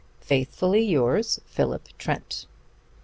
Faithfully 0.19 0.81
yours, 0.81 1.39
PHILIP 1.45 1.89
TRENT. 1.99 2.47